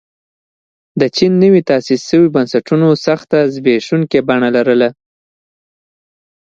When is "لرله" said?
4.55-4.89